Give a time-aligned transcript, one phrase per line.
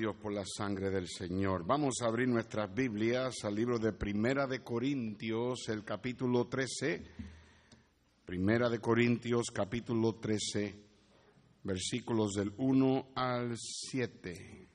[0.00, 1.66] Dios por la sangre del Señor.
[1.66, 7.02] Vamos a abrir nuestras Biblias al libro de Primera de Corintios, el capítulo 13.
[8.24, 10.74] Primera de Corintios, capítulo 13,
[11.64, 14.68] versículos del 1 al 7.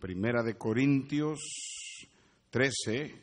[0.00, 1.38] Primera de Corintios
[2.50, 3.14] 13.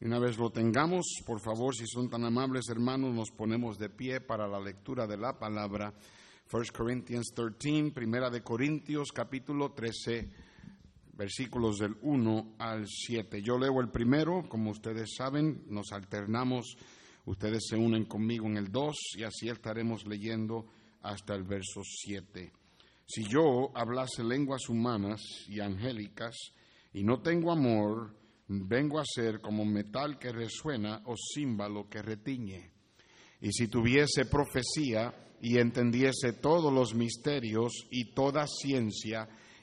[0.00, 4.20] Una vez lo tengamos, por favor, si son tan amables hermanos, nos ponemos de pie
[4.20, 5.94] para la lectura de la palabra
[6.52, 10.45] 1 Corinthians 13, Primera de Corintios, capítulo 13,
[11.16, 13.42] versículos del 1 al 7.
[13.42, 16.76] Yo leo el primero, como ustedes saben, nos alternamos,
[17.24, 20.66] ustedes se unen conmigo en el 2 y así estaremos leyendo
[21.02, 22.52] hasta el verso 7.
[23.06, 26.36] Si yo hablase lenguas humanas y angélicas
[26.92, 28.14] y no tengo amor,
[28.48, 32.72] vengo a ser como metal que resuena o címbalo que retiñe.
[33.40, 39.28] Y si tuviese profecía, y entendiese todos los misterios y toda ciencia,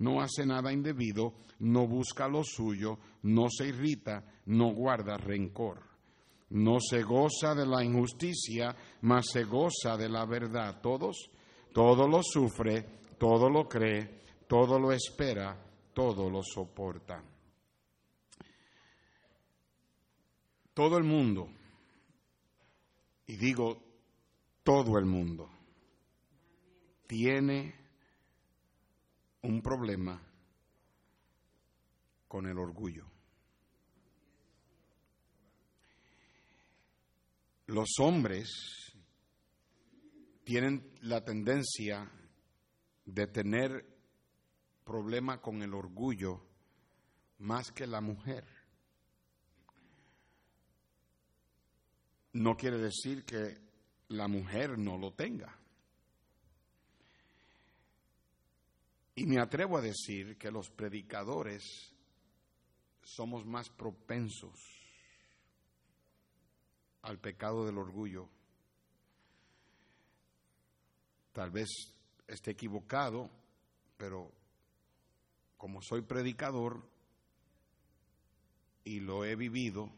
[0.00, 5.82] no hace nada indebido, no busca lo suyo, no se irrita, no guarda rencor.
[6.50, 10.80] No se goza de la injusticia, mas se goza de la verdad.
[10.80, 11.30] Todos,
[11.72, 15.56] todo lo sufre, todo lo cree, todo lo espera,
[15.92, 17.22] todo lo soporta.
[20.72, 21.50] Todo el mundo,
[23.26, 23.82] y digo
[24.62, 25.50] todo el mundo,
[27.06, 27.79] tiene
[29.42, 30.20] un problema
[32.28, 33.06] con el orgullo.
[37.66, 38.90] Los hombres
[40.44, 42.10] tienen la tendencia
[43.04, 43.86] de tener
[44.84, 46.44] problema con el orgullo
[47.38, 48.44] más que la mujer.
[52.32, 53.56] No quiere decir que
[54.08, 55.59] la mujer no lo tenga.
[59.20, 61.92] Y me atrevo a decir que los predicadores
[63.02, 64.58] somos más propensos
[67.02, 68.30] al pecado del orgullo.
[71.34, 71.68] Tal vez
[72.28, 73.28] esté equivocado,
[73.98, 74.32] pero
[75.58, 76.82] como soy predicador
[78.84, 79.92] y lo he vivido,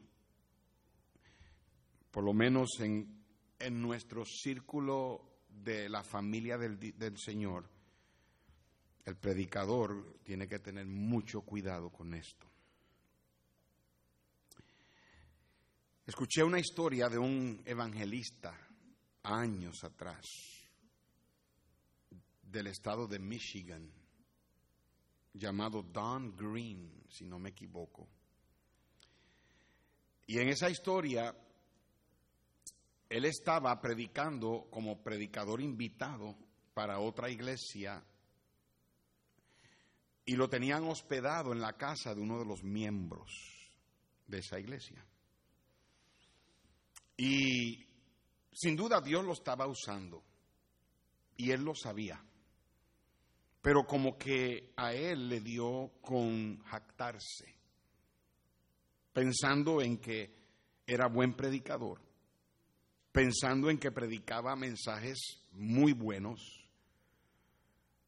[2.10, 3.22] por lo menos en,
[3.60, 7.71] en nuestro círculo de la familia del, del Señor,
[9.04, 12.46] el predicador tiene que tener mucho cuidado con esto.
[16.06, 18.56] Escuché una historia de un evangelista
[19.22, 20.26] años atrás
[22.42, 23.90] del estado de Michigan
[25.32, 28.08] llamado Don Green, si no me equivoco.
[30.26, 31.34] Y en esa historia
[33.08, 36.36] él estaba predicando como predicador invitado
[36.74, 38.02] para otra iglesia
[40.24, 43.30] y lo tenían hospedado en la casa de uno de los miembros
[44.26, 45.04] de esa iglesia.
[47.16, 47.86] Y
[48.52, 50.22] sin duda Dios lo estaba usando
[51.36, 52.22] y él lo sabía.
[53.60, 57.54] Pero como que a él le dio con jactarse,
[59.12, 60.34] pensando en que
[60.84, 62.00] era buen predicador,
[63.12, 66.61] pensando en que predicaba mensajes muy buenos,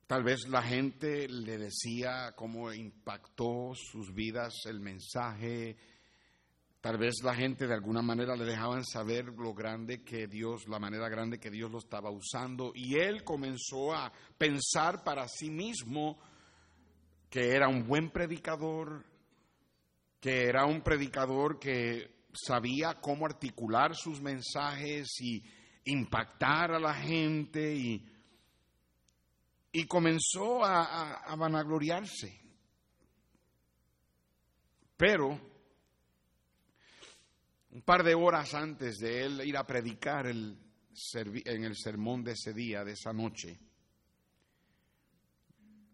[0.06, 5.76] Tal vez la gente le decía cómo impactó sus vidas el mensaje.
[6.82, 10.78] Tal vez la gente de alguna manera le dejaban saber lo grande que Dios, la
[10.78, 12.72] manera grande que Dios lo estaba usando.
[12.74, 16.18] Y él comenzó a pensar para sí mismo
[17.30, 19.06] que era un buen predicador,
[20.20, 25.42] que era un predicador que sabía cómo articular sus mensajes y
[25.86, 28.13] impactar a la gente y
[29.74, 32.40] y comenzó a, vanagloriarse.
[34.96, 35.40] Pero
[37.72, 40.56] un par de horas antes de él ir a predicar el,
[41.16, 43.58] en el sermón de ese día, de esa noche,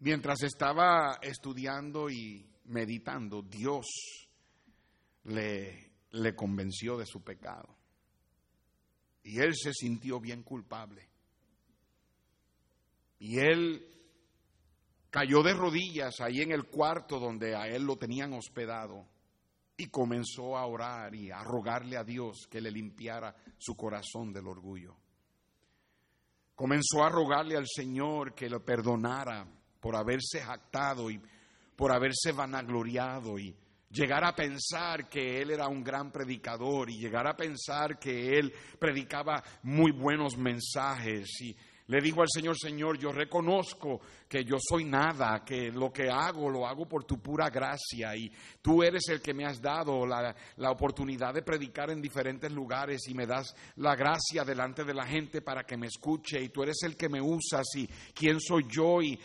[0.01, 3.87] mientras estaba estudiando y meditando, Dios
[5.23, 7.75] le, le convenció de su pecado.
[9.23, 11.10] Y él se sintió bien culpable.
[13.21, 13.87] Y él
[15.11, 19.05] cayó de rodillas ahí en el cuarto donde a él lo tenían hospedado
[19.77, 24.47] y comenzó a orar y a rogarle a Dios que le limpiara su corazón del
[24.47, 24.97] orgullo.
[26.55, 29.45] Comenzó a rogarle al Señor que lo perdonara
[29.79, 31.21] por haberse jactado y
[31.75, 33.55] por haberse vanagloriado y
[33.91, 38.51] llegar a pensar que él era un gran predicador y llegar a pensar que él
[38.79, 41.55] predicaba muy buenos mensajes y
[41.91, 43.99] le dijo al Señor, Señor, yo reconozco
[44.29, 48.31] que yo soy nada, que lo que hago lo hago por tu pura gracia y
[48.61, 50.33] tú eres el que me has dado la,
[50.71, 55.41] oportunidad de predicar en diferentes lugares y me das la gracia delante de la gente
[55.41, 59.01] para que me escuche y tú eres el que me usas y quién soy yo
[59.01, 59.19] y,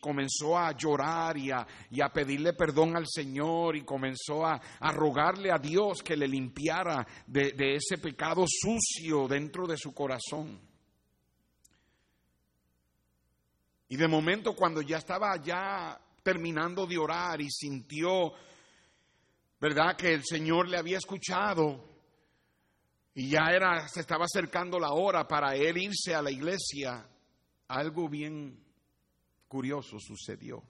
[0.00, 4.60] comenzó a llorar y a, pedirle perdón al Señor y comenzó a,
[4.92, 10.69] rogarle a Dios que le limpiara de ese pecado sucio dentro de su corazón.
[13.90, 18.32] Y de momento cuando ya estaba ya terminando de orar y sintió,
[19.60, 21.84] ¿verdad?, que el Señor le había escuchado
[23.14, 27.04] y ya era, se estaba acercando la hora para él irse a la iglesia,
[27.66, 28.62] algo bien
[29.48, 30.62] curioso sucedió.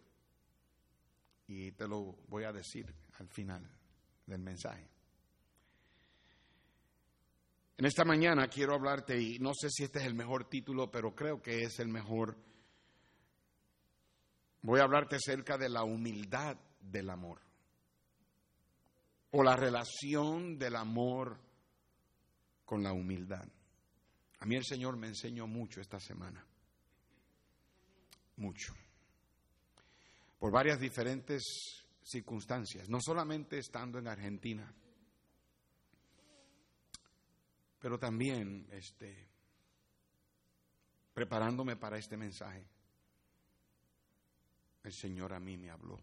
[1.47, 2.87] Y te lo voy a decir
[3.19, 3.71] al final
[4.25, 4.89] del mensaje.
[7.77, 11.15] En esta mañana quiero hablarte, y no sé si este es el mejor título, pero
[11.15, 12.49] creo que es el mejor
[14.63, 17.41] voy a hablarte acerca de la humildad del amor.
[19.33, 21.39] O la relación del amor
[22.65, 23.47] con la humildad.
[24.41, 26.45] A mí el Señor me enseñó mucho esta semana,
[28.37, 28.75] mucho,
[30.39, 31.43] por varias diferentes
[32.03, 34.73] circunstancias, no solamente estando en Argentina,
[37.79, 39.29] pero también este,
[41.13, 42.67] preparándome para este mensaje
[44.83, 46.01] el Señor a mí me habló.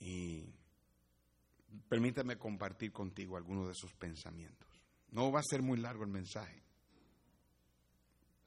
[0.00, 0.44] Y
[1.88, 4.68] permítame compartir contigo algunos de esos pensamientos.
[5.10, 6.62] No va a ser muy largo el mensaje,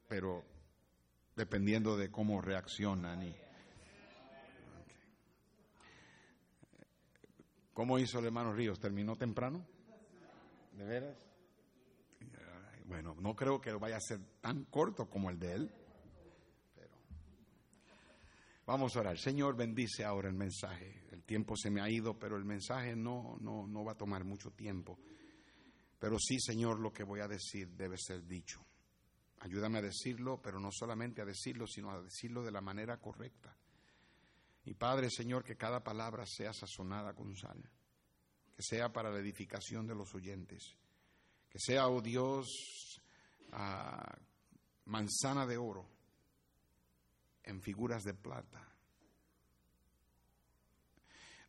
[0.07, 0.45] pero
[1.35, 3.35] dependiendo de cómo reaccionan y...
[7.74, 8.79] ¿Cómo hizo el hermano Ríos?
[8.79, 9.65] ¿Terminó temprano?
[10.74, 11.17] ¿De veras?
[12.85, 15.80] Bueno, no creo que vaya a ser tan corto como el de él.
[18.65, 19.17] Vamos a orar.
[19.17, 21.03] Señor, bendice ahora el mensaje.
[21.11, 24.23] El tiempo se me ha ido, pero el mensaje no, no, no va a tomar
[24.23, 24.99] mucho tiempo.
[25.99, 28.65] Pero sí, Señor, lo que voy a decir debe ser dicho.
[29.39, 33.55] Ayúdame a decirlo, pero no solamente a decirlo, sino a decirlo de la manera correcta.
[34.65, 37.67] Y Padre, Señor, que cada palabra sea sazonada con sal,
[38.51, 40.75] que sea para la edificación de los oyentes,
[41.49, 43.01] que sea, oh Dios,
[43.51, 44.15] ah,
[44.85, 46.00] manzana de oro
[47.43, 48.67] en figuras de plata.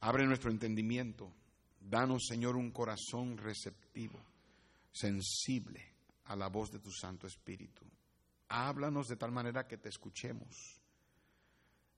[0.01, 1.33] Abre nuestro entendimiento.
[1.81, 4.21] Danos, Señor, un corazón receptivo,
[4.91, 5.95] sensible
[6.25, 7.85] a la voz de tu Santo Espíritu.
[8.49, 10.81] Háblanos de tal manera que te escuchemos.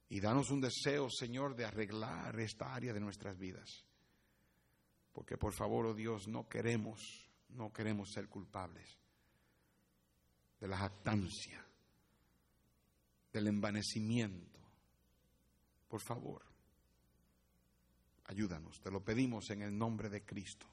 [0.09, 3.85] Y danos un deseo, Señor, de arreglar esta área de nuestras vidas.
[5.11, 8.99] Porque por favor, oh Dios, no queremos, no queremos ser culpables
[10.59, 11.65] de la jactancia
[13.35, 14.61] del envanecimiento.
[15.89, 16.41] Por favor,
[18.27, 20.65] ayúdanos, te lo pedimos en el nombre de Cristo.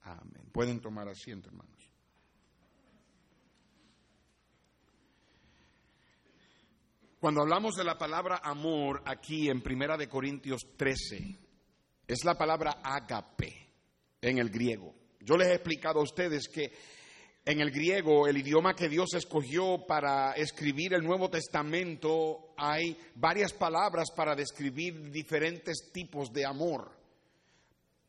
[0.00, 0.48] Amén.
[0.50, 1.90] Pueden tomar asiento, hermanos.
[7.20, 11.38] Cuando hablamos de la palabra amor aquí en Primera de Corintios 13,
[12.06, 13.68] es la palabra agape
[14.22, 14.94] en el griego.
[15.20, 16.72] Yo les he explicado a ustedes que
[17.46, 23.52] en el griego, el idioma que Dios escogió para escribir el Nuevo Testamento, hay varias
[23.52, 26.90] palabras para describir diferentes tipos de amor.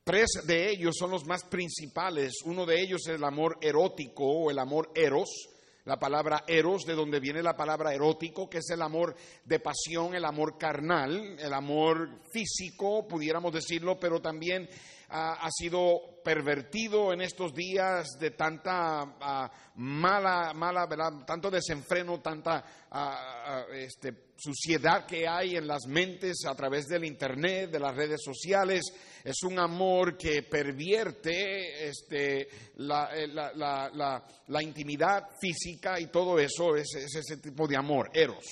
[0.06, 2.36] Tres de ellos son los más principales.
[2.46, 5.50] Uno de ellos es el amor erótico o el amor eros.
[5.84, 10.15] La palabra eros, de donde viene la palabra erótico, que es el amor de pasión,
[10.15, 14.68] el amor carnal, el amor físico, pudiéramos decirlo, pero también
[15.10, 21.26] ha, sido pervertido en estos días de tanta ah, mala, mala, ¿verdad?
[21.26, 27.72] tanto desenfreno, tanta ah, este, suciedad que hay en las mentes a través del Internet,
[27.72, 28.84] de las redes sociales.
[29.24, 32.48] Es un amor que pervierte este,
[32.78, 38.44] la, eh, la, intimidad física y todo eso es, es ese tipo de amor, eros.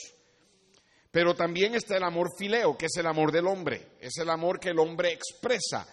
[1.11, 4.59] Pero también está el amor fileo, que es el amor del hombre, es el amor
[4.59, 5.87] que el hombre expresa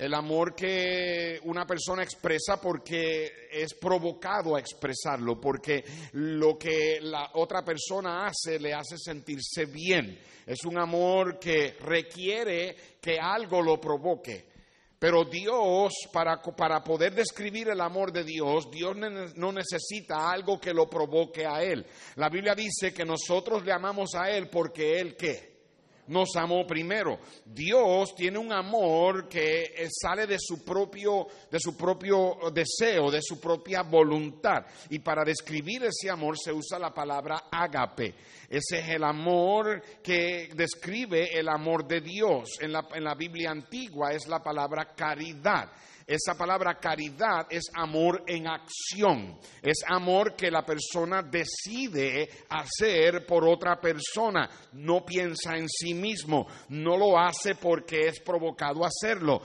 [0.00, 7.32] el amor que una persona expresa porque es provocado a expresarlo, porque lo que la
[7.34, 10.18] otra persona hace le hace sentirse bien.
[10.46, 14.46] Es un amor que requiere que algo lo provoque.
[14.98, 20.72] Pero Dios, para, para, poder describir el amor de Dios, Dios no necesita algo que
[20.72, 21.84] lo provoque a Él.
[22.16, 25.49] La Biblia dice que nosotros le amamos a Él porque Él qué?
[26.10, 27.20] Nos amó primero.
[27.44, 33.22] Dios tiene un amor que eh, sale de su propio, de su propio deseo, de
[33.22, 34.66] su propia voluntad.
[34.90, 38.14] Y para describir ese amor se usa la palabra ágape.
[38.48, 42.58] Ese es el amor que describe el amor de Dios.
[42.60, 45.70] En la, en la Biblia antigua es la palabra caridad.
[46.10, 53.46] Esa palabra caridad es amor en acción, es amor que la persona decide hacer por
[53.48, 59.40] otra persona, no piensa en sí mismo, no lo hace porque es provocado a hacerlo,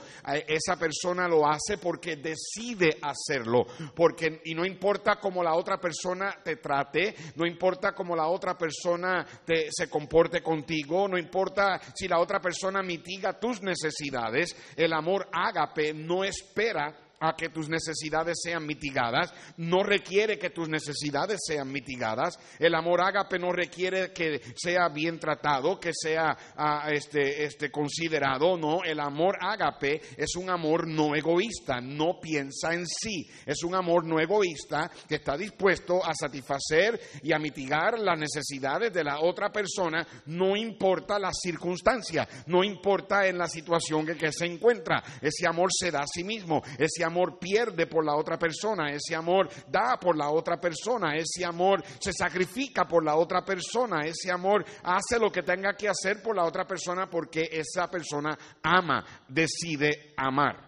[0.48, 6.34] esa persona lo hace porque decide hacerlo, porque y no importa cómo la otra persona
[6.42, 9.24] te trate, no importa cómo la otra persona
[9.70, 15.94] se comporte contigo, no importa si la otra persona mitiga tus necesidades, el amor ágape
[15.94, 21.70] no es espera a que tus necesidades sean mitigadas, no requiere que tus necesidades sean
[21.70, 22.38] mitigadas.
[22.58, 28.56] El amor ágape no requiere que sea bien tratado, que sea ah, este, este, considerado,
[28.56, 28.82] no.
[28.84, 33.28] El amor ágape es un amor no egoísta, no piensa en sí.
[33.44, 38.92] Es un amor no egoísta que está dispuesto a satisfacer y a mitigar las necesidades
[38.92, 44.32] de la otra persona, no importa la circunstancia, no importa en la situación en que
[44.32, 45.02] se encuentra.
[45.20, 49.14] Ese amor se da a sí mismo, ese amor pierde por la otra persona, ese
[49.14, 54.30] amor da por la otra persona, ese amor se sacrifica por la otra persona, ese
[54.30, 59.02] amor hace lo que tenga que hacer por la otra persona porque esa persona ama,
[59.26, 60.66] decide amar.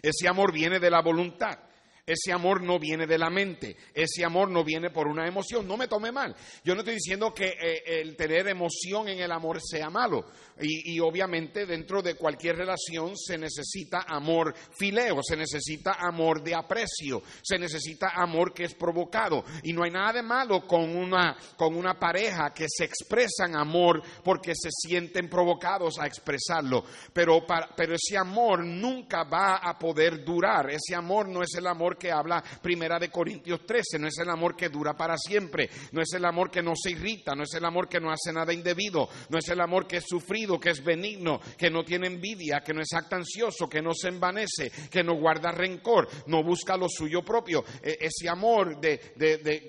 [0.00, 1.58] Ese amor viene de la voluntad.
[2.04, 5.68] Ese amor no viene de la mente, ese amor no viene por una emoción.
[5.68, 6.34] No me tome mal.
[6.64, 10.24] Yo no estoy diciendo que eh, el tener emoción en el amor sea malo.
[10.60, 17.22] Y, obviamente dentro de cualquier relación se necesita amor fileo, se necesita amor de aprecio,
[17.42, 19.44] se necesita amor que es provocado.
[19.62, 24.02] Y no hay nada de malo con una, con una pareja que se expresan amor
[24.22, 26.84] porque se sienten provocados a expresarlo.
[27.12, 27.44] Pero,
[27.76, 30.70] pero ese amor nunca va a poder durar.
[30.70, 34.30] Ese amor no es el amor que habla Primera de Corintios 13, no es el
[34.30, 37.54] amor que dura para siempre, no es el amor que no se irrita, no es
[37.54, 40.70] el amor que no hace nada indebido, no es el amor que es sufrido, que
[40.70, 45.02] es benigno, que no tiene envidia, que no es actancioso, que no se envanece, que
[45.02, 47.64] no guarda rencor, no busca lo suyo propio.
[47.82, 49.00] E, ese amor de,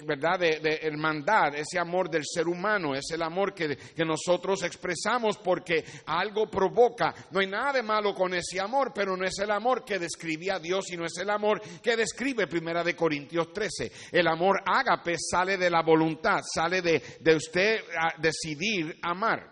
[0.06, 5.38] verdad, de, hermandad, ese amor del ser humano, es el amor que, que nosotros expresamos
[5.38, 7.13] porque algo provoca.
[7.32, 10.51] No hay nada de malo con ese amor, pero no es el amor que describe
[10.51, 13.91] a Dios y no es el amor que describe escribe Primera de Corintios 13.
[14.12, 17.82] El amor ágape sale de la voluntad, sale de, de usted
[18.20, 19.51] decidir amar.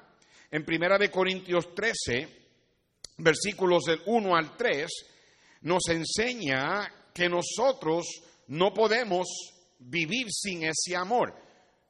[0.52, 2.28] En Primera de Corintios 13,
[3.18, 4.88] versículos del 1 al 3,
[5.62, 8.06] nos enseña que nosotros
[8.48, 9.28] no podemos
[9.80, 11.34] vivir sin ese amor,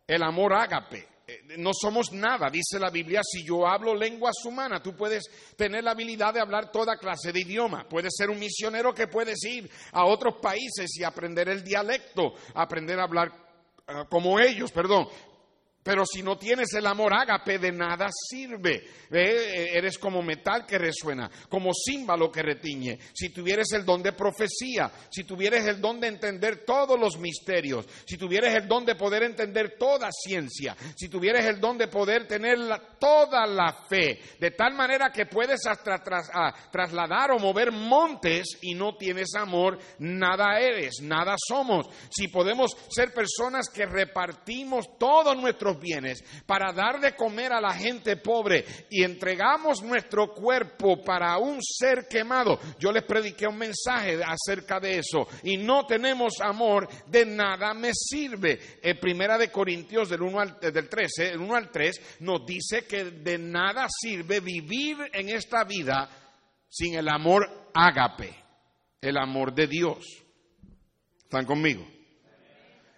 [0.08, 1.11] el amor ágape.
[1.32, 5.24] Eh, no somos nada, dice la Biblia, si yo hablo lenguas humanas, tú puedes
[5.56, 9.42] tener la habilidad de hablar toda clase de idioma, puedes ser un misionero que puedes
[9.46, 13.32] ir a otros países y aprender el dialecto, aprender a hablar
[13.88, 15.08] ah, como ellos, perdón,
[15.84, 18.84] pero si no tienes el amor ágape, de nada sirve.
[19.10, 23.00] Eres como metal que resuena, como címbalo que retiñe.
[23.14, 27.88] Si tuvieres el don de profecía, si tuvieres el don de entender todos los misterios,
[28.06, 32.28] si tuvieres el don de poder entender toda ciencia, si tuvieres el don de poder
[32.28, 32.60] tener
[33.00, 36.02] toda la fe, de tal manera que puedes hasta
[36.72, 41.88] trasladar o mover montes y no tienes amor, nada eres, nada somos.
[42.12, 47.74] Si podemos ser personas que repartimos todo nuestro bienes para dar de comer a la
[47.74, 52.60] gente pobre y entregamos nuestro cuerpo para un ser quemado.
[52.80, 57.92] Yo les prediqué un mensaje acerca de eso y no tenemos amor, de nada me
[57.94, 58.60] sirve.
[58.82, 62.86] En Primera de Corintios del 1 al, del 13, el 1 al 3 nos dice
[62.86, 66.10] que de nada sirve vivir en esta vida
[66.70, 68.34] sin el amor ágape,
[69.02, 70.06] el amor de Dios.
[71.24, 72.01] ¿Están conmigo?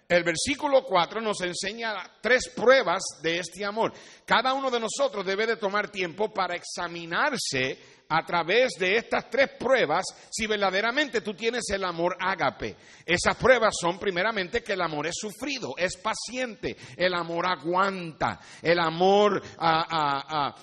[0.08, 3.92] El versículo 4 nos enseña tres pruebas de este amor.
[4.26, 9.50] Cada uno de nosotros debe de tomar tiempo para examinarse a través de estas tres
[9.58, 12.76] pruebas si verdaderamente tú tienes el amor ágape.
[13.04, 18.78] Esas pruebas son primeramente que el amor es sufrido, es paciente, el amor aguanta, el
[18.78, 19.42] amor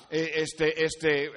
[0.09, 1.31] eh, este, este,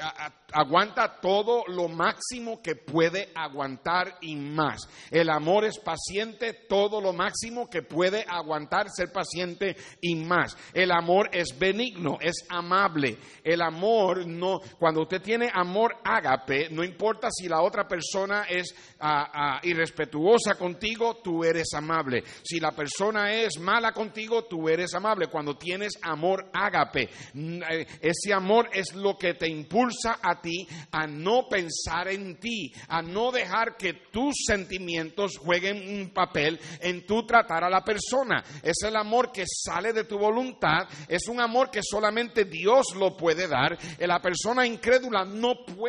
[0.52, 4.88] aguanta todo lo máximo que puede aguantar y más.
[5.10, 10.56] El amor es paciente, todo lo máximo que puede aguantar, ser paciente y más.
[10.72, 13.18] El amor es benigno, es amable.
[13.42, 18.74] El amor no, cuando usted tiene amor ágape, no importa si la otra persona es
[19.00, 22.24] ah, ah, irrespetuosa contigo, tú eres amable.
[22.42, 25.28] Si la persona es mala contigo, tú eres amable.
[25.28, 31.06] Cuando tienes amor ágape, eh, ese amor es lo que te impulsa a ti a
[31.06, 37.24] no pensar en ti, a no dejar que tus sentimientos jueguen un papel en tu
[37.26, 38.42] tratar a la persona.
[38.62, 43.16] Es el amor que sale de tu voluntad, es un amor que solamente Dios lo
[43.16, 43.76] puede dar.
[43.98, 45.83] La persona incrédula no puede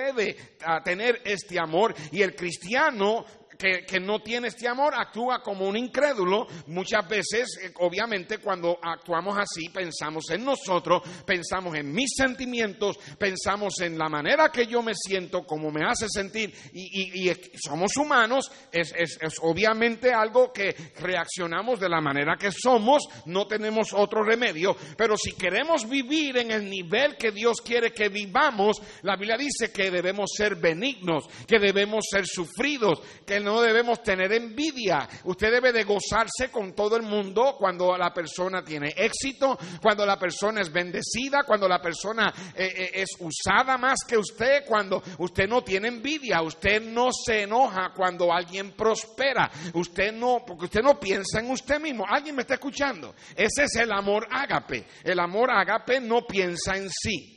[0.63, 1.95] ah, tener este amor.
[2.11, 3.25] Y el cristiano
[3.57, 6.47] que, no tiene este amor actúa como un incrédulo.
[6.67, 13.79] Muchas veces, eh, obviamente, cuando actuamos así, pensamos en nosotros, pensamos en mis sentimientos, pensamos
[13.81, 18.93] en la manera que yo me siento, como me hace sentir, y, somos humanos, es,
[18.97, 25.17] es, obviamente algo que reaccionamos de la manera que somos, no tenemos otro remedio, pero
[25.17, 29.89] si queremos vivir en el nivel que Dios quiere que vivamos, la Biblia dice que
[29.91, 35.07] debemos ser benignos, que debemos ser sufridos, que no debemos tener envidia.
[35.23, 40.19] Usted debe de gozarse con todo el mundo cuando la persona tiene éxito, cuando la
[40.19, 45.47] persona es bendecida, cuando la persona eh, eh, es usada más que usted, cuando usted
[45.47, 50.99] no tiene envidia, usted no se enoja cuando alguien prospera, usted no, porque usted no
[50.99, 52.03] piensa en usted mismo.
[52.07, 53.15] ¿Alguien me está escuchando?
[53.35, 54.85] Ese es el amor ágape.
[55.03, 57.35] El amor ágape no piensa en sí.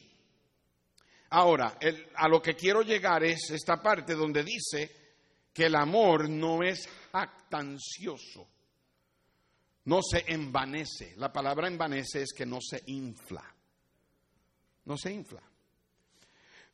[1.31, 1.77] Ahora,
[2.15, 4.98] a lo que quiero llegar es esta parte donde dice,
[5.59, 8.49] que el amor no es jactancioso,
[9.87, 11.17] no se envanece.
[11.17, 13.43] La palabra envanece es que no se infla,
[14.85, 15.43] no se infla.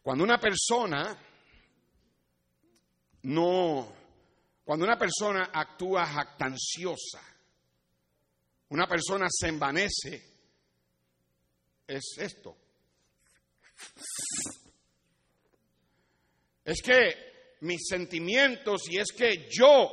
[0.03, 1.17] Cuando una persona
[3.23, 3.91] no,
[4.63, 7.23] cuando una persona actúa jactanciosa,
[8.69, 10.23] una persona se envanece,
[11.87, 12.55] es esto.
[16.67, 17.34] Es que
[17.65, 19.91] mis sentimientos y es que yo,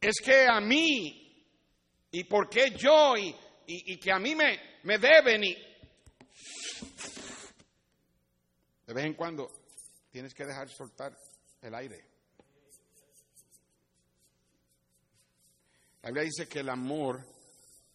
[0.00, 1.46] es que a mí,
[2.10, 3.34] y por qué yo, y,
[3.66, 5.54] y, que a mí me, me deben, y
[8.86, 9.52] de vez en cuando
[10.10, 11.16] tienes que dejar soltar
[11.62, 12.04] el aire.
[16.02, 17.24] La Biblia dice que el amor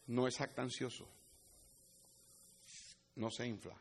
[0.07, 1.05] no es actancioso,
[3.15, 3.75] no se infla.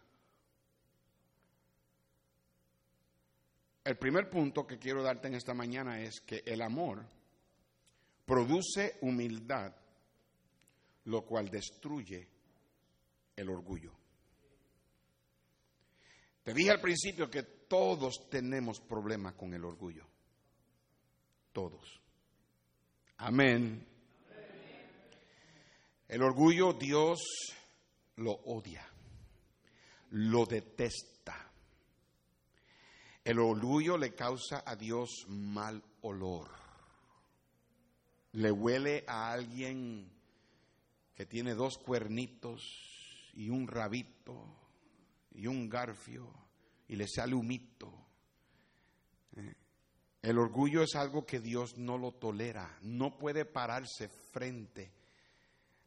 [3.84, 7.04] El primer punto que quiero darte en esta mañana es que el amor
[8.24, 9.74] produce humildad,
[11.04, 12.26] lo cual destruye
[13.36, 13.92] el orgullo.
[16.42, 20.06] Te dije al principio que todos tenemos problemas con el orgullo.
[21.52, 22.00] Todos.
[23.18, 23.86] Amén.
[26.08, 27.20] El orgullo Dios
[28.16, 28.86] lo odia,
[30.10, 31.13] lo detesta
[33.24, 36.50] el orgullo le causa a Dios mal olor.
[38.32, 40.12] Le huele a alguien
[41.14, 44.44] que tiene dos cuernitos y un rabito
[45.30, 46.30] y un garfio
[46.86, 47.92] y le sale humito.
[49.36, 49.54] Eh,
[50.20, 54.92] el orgullo es algo que Dios no lo tolera, no puede pararse frente.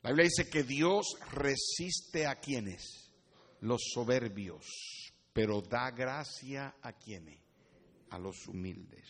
[0.01, 3.11] La Biblia dice que Dios resiste a quienes,
[3.59, 5.06] los soberbios
[5.37, 7.39] pero da gracia a quienes,
[8.09, 9.07] a los humildes.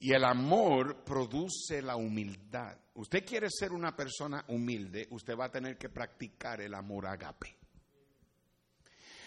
[0.00, 2.76] Y el amor produce la humildad.
[2.94, 7.56] Usted quiere ser una persona humilde, usted va a tener que practicar el amor ágape.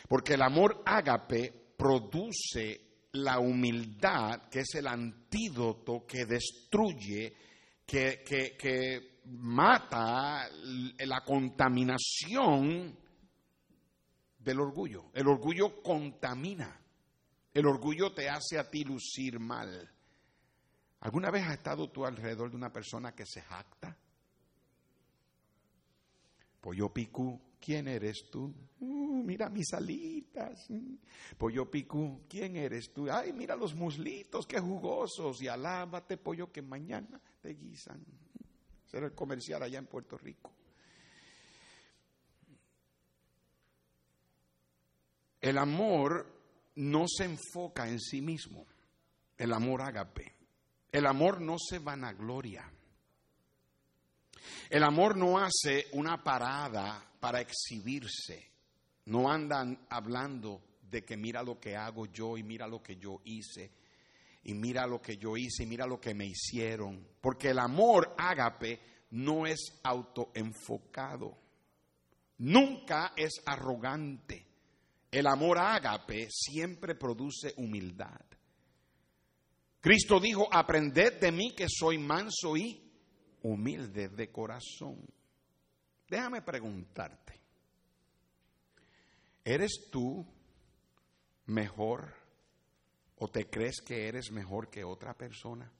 [0.09, 2.81] Porque el amor ágape produce
[3.13, 7.33] la humildad, que es el antídoto que destruye,
[7.85, 13.07] que, que, que mata la contaminación
[14.49, 15.11] del orgullo.
[15.13, 16.81] El orgullo contamina.
[17.53, 19.87] El orgullo te hace a ti lucir mal.
[21.01, 23.95] ¿Alguna vez has estado tú alrededor de una persona que se jacta?
[26.59, 28.51] Pollo Picú, ¿quién eres tú?
[28.79, 30.67] Uh, mira mis alitas.
[31.37, 33.07] Pollo Picú, ¿quién eres tú?
[33.09, 35.43] Ay, mira los muslitos, qué jugosos.
[35.43, 38.03] Y alábate, pollo, que mañana te guisan.
[38.87, 40.51] Será el comercial allá en Puerto Rico.
[45.49, 46.27] El amor
[46.75, 48.67] no se enfoca en sí mismo.
[49.35, 50.35] El amor ágape.
[50.91, 52.71] El amor no se vanagloria.
[54.69, 58.51] El amor no hace una parada para exhibirse.
[59.05, 63.19] No andan hablando de que mira lo que hago yo y mira lo que yo
[63.23, 63.71] hice
[64.43, 67.07] y mira lo que yo hice y mira lo que me hicieron.
[67.19, 71.39] Porque el amor ágape no es autoenfocado.
[72.37, 74.48] Nunca es arrogante.
[75.11, 78.21] El amor ágape siempre produce humildad.
[79.81, 82.89] Cristo dijo, aprended de mí que soy manso y
[83.43, 85.05] humilde de corazón.
[86.07, 87.39] Déjame preguntarte,
[89.43, 90.25] ¿eres tú
[91.45, 92.13] mejor
[93.17, 95.71] o te crees que eres mejor que otra persona?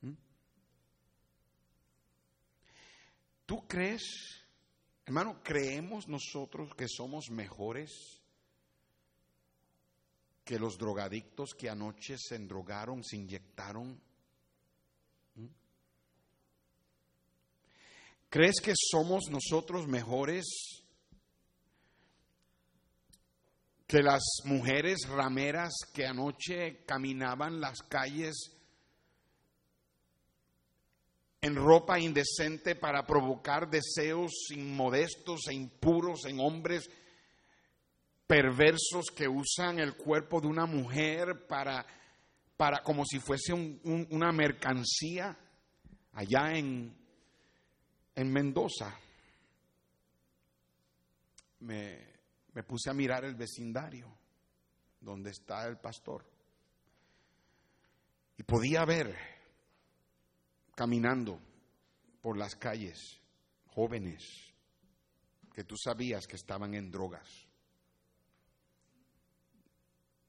[0.00, 0.12] ¿Mm?
[3.46, 4.44] ¿Tú crees,
[5.08, 8.20] hermano, creemos nosotros que somos mejores
[10.44, 13.98] que los drogadictos que anoche se endrogaron, se inyectaron?
[15.34, 15.46] ¿Mm?
[18.28, 20.44] ¿Crees que somos nosotros mejores
[23.86, 28.57] que las mujeres rameras que anoche caminaban las calles
[31.40, 36.90] en ropa indecente para provocar deseos inmodestos e impuros en hombres
[38.26, 41.86] perversos que usan el cuerpo de una mujer para,
[42.56, 45.36] para como si fuese una mercancía
[46.12, 46.94] allá en,
[48.14, 48.94] en Mendoza.
[51.60, 52.06] Me,
[52.52, 54.12] me puse a mirar el vecindario
[55.00, 56.24] donde está el pastor
[58.36, 59.37] y podía ver
[60.78, 61.40] caminando
[62.22, 63.20] por las calles
[63.74, 64.22] jóvenes
[65.52, 67.28] que tú sabías que estaban en drogas,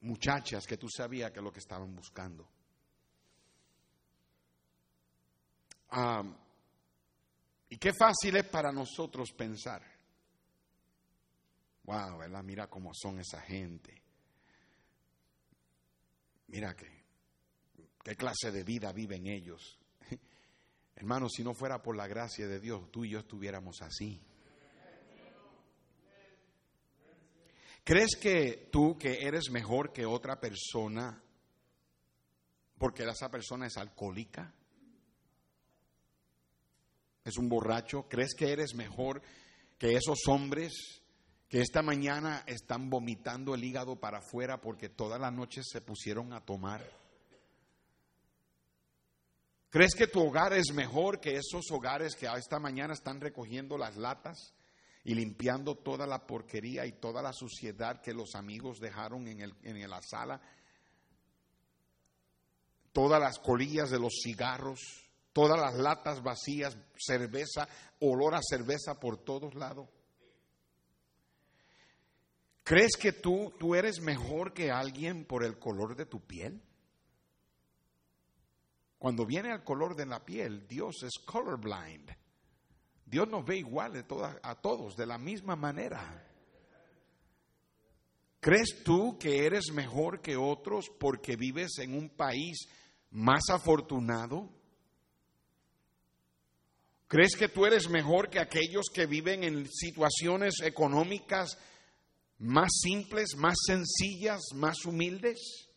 [0.02, 2.50] muchachas que tú sabías que es lo que estaban buscando.
[5.92, 6.24] Ah,
[7.70, 9.84] y qué fácil es para nosotros pensar
[11.84, 12.44] Wow, ¿verdad?
[12.44, 14.00] Mira cómo son esa gente.
[16.46, 16.88] Mira que,
[18.04, 19.79] qué clase de vida viven ellos.
[21.00, 24.22] Hermano, si no fuera por la gracia de Dios, tú y yo estuviéramos así.
[27.86, 31.24] ¿Crees que tú que eres mejor que otra persona
[32.78, 34.54] porque esa persona es alcohólica?
[37.24, 38.10] ¿Es un borracho?
[38.10, 39.22] ¿Crees que eres mejor
[39.78, 41.02] que esos hombres
[41.48, 46.34] que esta mañana están vomitando el hígado para afuera porque toda la noche se pusieron
[46.34, 46.99] a tomar?
[49.70, 53.98] ¿Crees que tu hogar es mejor que esos hogares que esta mañana están recogiendo las
[53.98, 54.56] latas
[55.04, 59.56] y limpiando toda la porquería y toda la suciedad que los amigos dejaron en, el,
[59.62, 60.42] en la sala?
[62.92, 67.68] Todas las colillas de los cigarros, todas las latas vacías, cerveza,
[68.00, 69.88] olor a cerveza por todos lados.
[72.64, 76.60] ¿Crees que tú, tú eres mejor que alguien por el color de tu piel?
[79.00, 82.12] Cuando viene al color de la piel, Dios es colorblind.
[83.06, 84.06] Dios nos ve igual
[84.44, 86.26] a todos, de la misma manera.
[88.42, 92.68] ¿Crees tú que eres mejor que otros porque vives en un país
[93.12, 94.50] más afortunado?
[97.08, 101.58] ¿Crees que tú eres mejor que aquellos que viven en situaciones económicas
[102.38, 105.69] más simples, más sencillas, más humildes?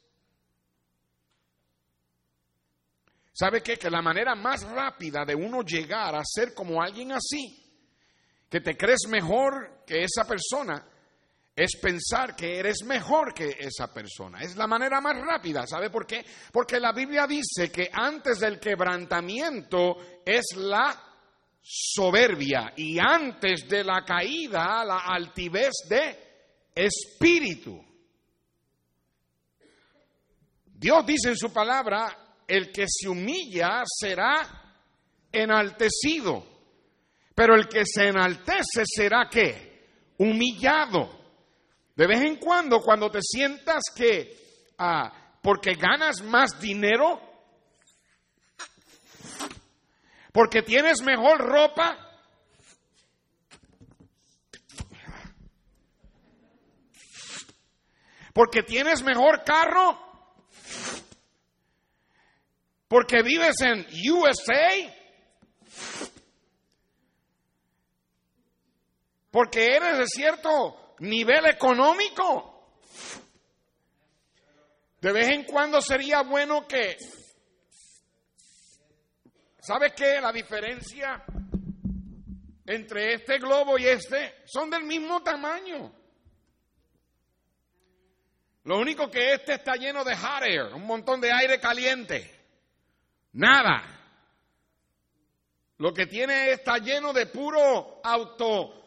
[3.32, 3.76] ¿Sabe qué?
[3.76, 7.58] Que la manera más rápida de uno llegar a ser como alguien así,
[8.48, 10.86] que te crees mejor que esa persona,
[11.54, 14.40] es pensar que eres mejor que esa persona.
[14.40, 15.66] Es la manera más rápida.
[15.66, 16.24] ¿Sabe por qué?
[16.50, 21.12] Porque la Biblia dice que antes del quebrantamiento es la
[21.60, 27.80] soberbia y antes de la caída la altivez de espíritu.
[30.64, 32.21] Dios dice en su palabra,
[32.52, 34.76] el que se humilla será
[35.32, 36.44] enaltecido,
[37.34, 39.86] pero el que se enaltece será qué?
[40.18, 41.18] Humillado.
[41.96, 44.36] De vez en cuando, cuando te sientas que
[44.76, 47.22] ah, porque ganas más dinero,
[50.30, 51.96] porque tienes mejor ropa,
[58.34, 60.11] porque tienes mejor carro,
[62.92, 64.70] porque vives en USA,
[69.30, 72.76] porque eres de cierto nivel económico.
[75.00, 76.98] De vez en cuando sería bueno que,
[79.58, 80.20] ¿sabes qué?
[80.20, 81.24] La diferencia
[82.66, 85.90] entre este globo y este son del mismo tamaño.
[88.64, 92.31] Lo único que este está lleno de hot air, un montón de aire caliente.
[93.32, 93.82] Nada.
[95.78, 98.82] Lo que tiene está lleno de puro auto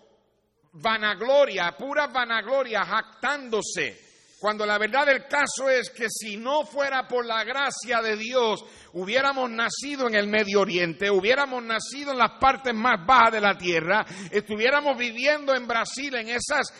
[0.73, 4.05] vanagloria, pura vanagloria, jactándose.
[4.45, 8.63] Cuando la verdad del caso es que si no fuera por la gracia de Dios,
[8.93, 13.58] hubiéramos nacido en el Medio Oriente, hubiéramos nacido en las partes más bajas de la
[13.58, 16.71] tierra, estuviéramos viviendo en Brasil, en esas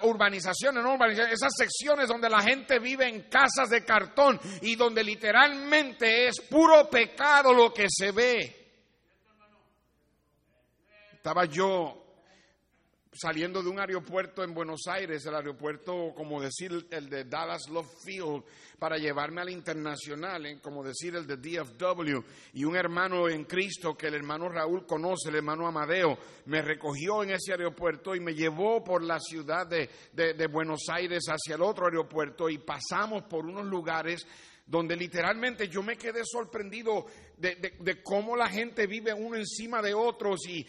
[0.00, 5.04] urbanizaciones, no urbanizaciones, esas secciones donde la gente vive en casas de cartón y donde
[5.04, 8.70] literalmente es puro pecado lo que se ve.
[11.12, 12.05] Estaba yo
[13.18, 17.90] saliendo de un aeropuerto en Buenos Aires, el aeropuerto, como decir, el de Dallas Love
[18.04, 18.44] Field,
[18.78, 22.18] para llevarme al internacional, como decir, el de DFW,
[22.52, 27.22] y un hermano en Cristo que el hermano Raúl conoce, el hermano Amadeo, me recogió
[27.22, 31.62] en ese aeropuerto y me llevó por la ciudad de, de Buenos Aires hacia el
[31.62, 34.26] otro aeropuerto y pasamos por unos lugares
[34.66, 40.40] donde literalmente yo me quedé sorprendido de, cómo la gente vive uno encima de otros
[40.48, 40.66] y,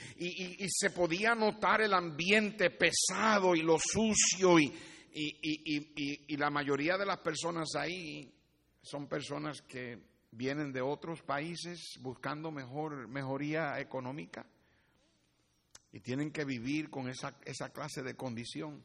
[0.70, 4.74] se podía notar el ambiente pesado y lo sucio y,
[5.14, 8.32] y la mayoría de las personas ahí
[8.82, 10.00] son personas que
[10.32, 14.46] vienen de otros países buscando mejor, mejoría económica
[15.92, 18.84] y tienen que vivir con esa, esa clase de condición.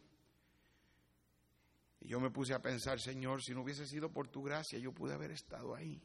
[2.00, 4.92] Y yo me puse a pensar, Señor, si no hubiese sido por tu gracia, yo
[4.92, 6.02] pude haber estado ahí.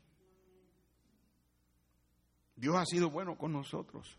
[2.57, 4.17] Dios ha sido bueno con nosotros.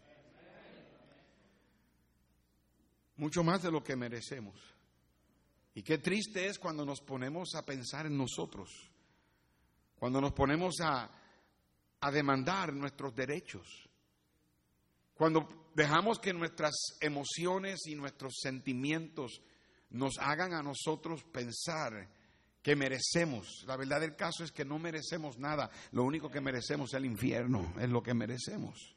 [3.16, 4.54] Mucho más de lo que merecemos.
[5.74, 8.70] Y qué triste es cuando nos ponemos a pensar en nosotros,
[9.96, 11.10] cuando nos ponemos a,
[12.00, 13.88] a demandar nuestros derechos,
[15.14, 19.42] cuando dejamos que nuestras emociones y nuestros sentimientos
[19.90, 22.08] nos hagan a nosotros pensar
[22.68, 23.64] que merecemos.
[23.66, 25.70] La verdad del caso es que no merecemos nada.
[25.92, 28.94] Lo único que merecemos es el infierno, es lo que merecemos.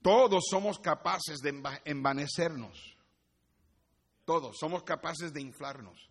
[0.00, 2.96] Todos somos capaces de envanecernos.
[4.24, 6.08] Todos somos capaces de inflarnos.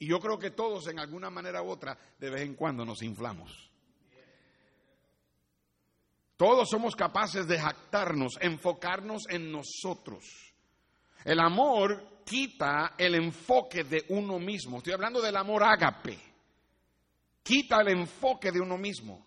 [0.00, 3.04] Y yo creo que todos en alguna manera u otra de vez en cuando nos
[3.04, 3.70] inflamos.
[6.36, 10.24] Todos somos capaces de jactarnos, enfocarnos en nosotros.
[11.24, 14.78] El amor quita el enfoque de uno mismo.
[14.78, 16.18] Estoy hablando del amor ágape.
[17.42, 19.24] Quita el enfoque de uno mismo.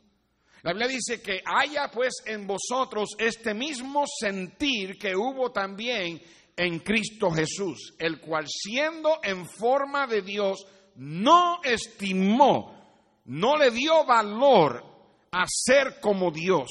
[0.63, 6.21] La Biblia dice que haya pues en vosotros este mismo sentir que hubo también
[6.57, 12.77] en Cristo Jesús, el cual siendo en forma de Dios, no estimó,
[13.23, 14.83] no le dio valor
[15.31, 16.67] a ser como Dios,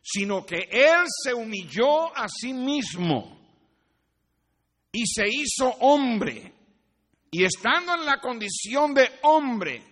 [0.00, 3.43] sino que Él se humilló a sí mismo
[4.94, 6.54] y se hizo hombre.
[7.30, 9.82] Y estando en la condición de hombre,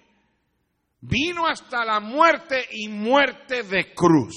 [1.01, 4.35] vino hasta la muerte y muerte de cruz.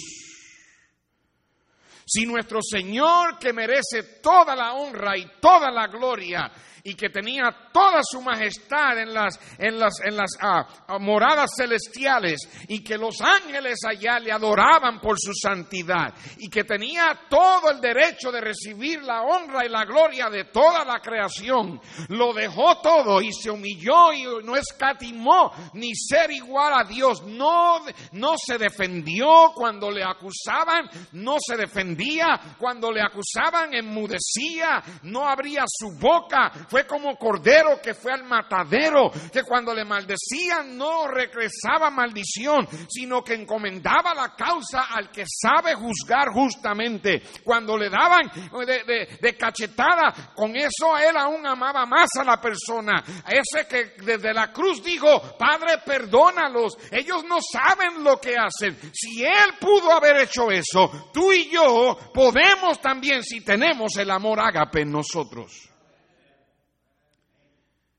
[2.08, 6.52] Si nuestro Señor, que merece toda la honra y toda la gloria,
[6.86, 11.50] y que tenía toda su majestad en las, en las, en las ah, ah, moradas
[11.58, 17.72] celestiales y que los ángeles allá le adoraban por su santidad y que tenía todo
[17.72, 22.78] el derecho de recibir la honra y la gloria de toda la creación, lo dejó
[22.82, 28.60] todo y se humilló y no escatimó ni ser igual a Dios, no, no se
[28.60, 36.52] defendió cuando le acusaban, no se defendía cuando le acusaban, enmudecía, no abría su boca,
[36.76, 43.24] fue como cordero que fue al matadero, que cuando le maldecían no regresaba maldición, sino
[43.24, 47.24] que encomendaba la causa al que sabe juzgar justamente.
[47.46, 48.30] Cuando le daban
[48.66, 53.02] de, cachetada, con eso él aún amaba más a la persona.
[53.26, 58.78] Ese que desde la cruz dijo, Padre, perdónalos, ellos no saben lo que hacen.
[58.92, 64.42] Si él pudo haber hecho eso, tú y yo podemos también si tenemos el amor
[64.42, 65.70] ágape en nosotros.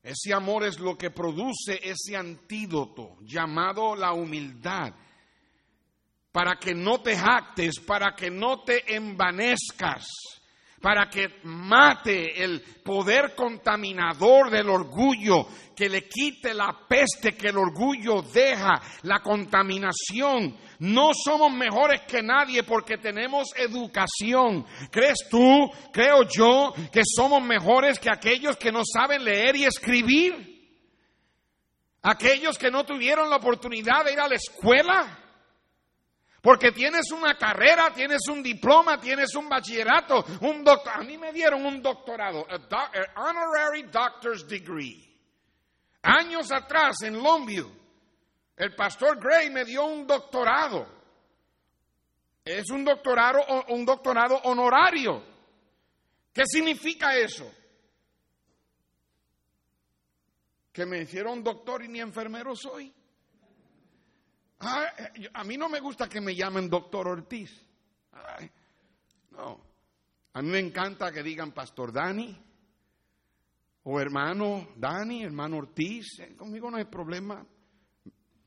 [0.07, 4.93] Ese amor es lo que produce ese antídoto llamado la humildad,
[6.31, 10.07] para que no te jactes, para que no te envanezcas,
[10.81, 17.57] para que mate el poder contaminador del orgullo, que le quite la peste que el
[17.57, 20.55] orgullo deja, la contaminación.
[20.79, 24.65] No somos mejores que nadie porque tenemos educación.
[24.91, 30.57] ¿Crees tú, creo yo, que somos mejores que aquellos que no saben leer y escribir?
[32.03, 35.26] Aquellos que no tuvieron la oportunidad de ir a la escuela.
[36.47, 40.93] Porque tienes una carrera, tienes un diploma, tienes un bachillerato, un doctor.
[40.95, 45.13] A mí me dieron un doctorado, an honorary doctor's degree.
[46.03, 47.69] Años atrás en Longview,
[48.55, 50.87] el pastor Gray me dio un doctorado.
[52.45, 55.21] Es un doctorado, un doctorado honorario.
[56.31, 57.51] ¿Qué significa eso?
[60.71, 62.93] Que me hicieron doctor y ni enfermero soy.
[64.59, 67.51] Ah, eh, a mí no me gusta que me llamen doctor Ortiz.
[69.31, 69.67] no.
[70.33, 72.37] A mí me encanta que digan pastor Dani
[73.83, 76.19] o hermano Dani, hermano Ortiz.
[76.19, 77.45] Eh, conmigo no hay problema.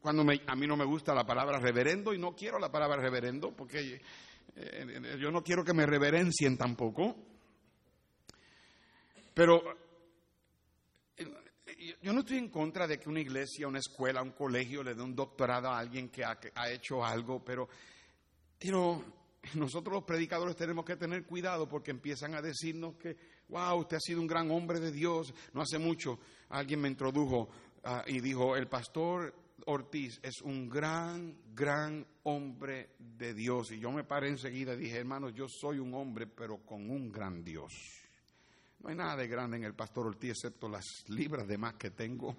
[0.00, 3.54] Cuando a mí no me gusta la palabra reverendo y no quiero la palabra reverendo
[3.54, 4.00] porque
[4.56, 7.16] eh, yo no quiero que me reverencien tampoco.
[9.34, 9.62] Pero
[12.02, 15.02] yo no estoy en contra de que una iglesia, una escuela, un colegio le dé
[15.02, 16.38] un doctorado a alguien que ha,
[16.70, 17.68] hecho algo, pero,
[18.58, 19.04] pero
[19.54, 23.16] nosotros los predicadores tenemos que tener cuidado porque empiezan a decirnos que,
[23.48, 25.32] wow, usted ha sido un gran hombre de Dios.
[25.54, 26.18] No hace mucho
[26.50, 27.48] alguien me introdujo
[27.84, 29.34] ah, y dijo, el pastor
[29.66, 33.72] Ortiz es un gran, gran hombre de Dios.
[33.72, 37.10] Y yo me paré enseguida y dije, hermano, yo soy un hombre, pero con un
[37.10, 37.99] gran Dios.
[38.80, 41.90] No hay nada de grande en el pastor Ortiz excepto las libras de más que
[41.90, 42.36] tengo.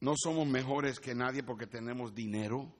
[0.00, 2.74] No somos mejores que nadie porque tenemos dinero.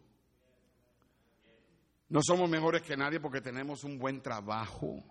[2.09, 5.05] No somos mejores que nadie porque tenemos un buen trabajo.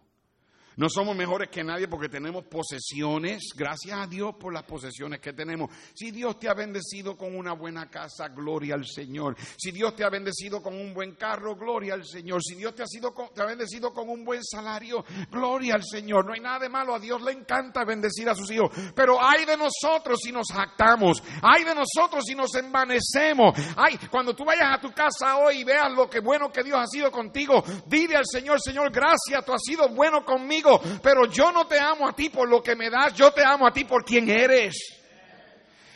[0.77, 3.49] No somos mejores que nadie porque tenemos posesiones.
[3.55, 5.69] Gracias a Dios por las posesiones que tenemos.
[5.93, 9.35] Si Dios te ha bendecido con una buena casa, gloria al Señor.
[9.57, 12.41] Si Dios te ha bendecido con un buen carro, gloria al Señor.
[12.41, 16.25] Si Dios te ha, sido, te ha bendecido con un buen salario, gloria al Señor.
[16.25, 16.95] No hay nada de malo.
[16.95, 18.71] A Dios le encanta bendecir a sus hijos.
[18.95, 21.21] Pero hay de nosotros si nos jactamos.
[21.41, 23.59] Hay de nosotros si nos envanecemos.
[23.75, 26.79] Hay, cuando tú vayas a tu casa hoy y veas lo que bueno que Dios
[26.79, 30.60] ha sido contigo, dile al Señor, Señor, gracias, tú has sido bueno conmigo
[31.01, 33.67] pero yo no te amo a ti por lo que me das, yo te amo
[33.67, 35.01] a ti por quien eres.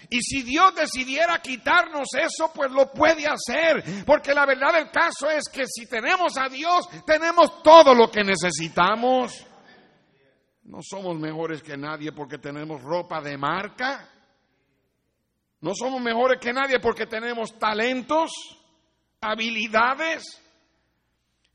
[0.10, 4.06] Y si Dios decidiera quitarnos eso, pues lo puede hacer.
[4.06, 8.23] Porque la verdad del caso es que si tenemos a Dios, tenemos todo lo que
[8.23, 9.45] necesitamos.
[10.63, 14.10] No somos mejores que nadie porque tenemos ropa de marca.
[15.62, 18.32] No somos mejores que nadie porque tenemos talentos,
[19.21, 20.41] habilidades.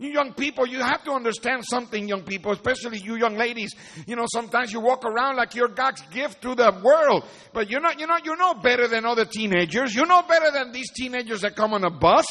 [0.01, 3.75] You young people, you have to understand something, young people, especially you young ladies.
[4.07, 7.83] You know, sometimes you walk around like you're God's gift to the world, but you're
[7.83, 9.95] not, you know, you know better than other teenagers.
[9.95, 12.27] You know better than these teenagers that come on a bus.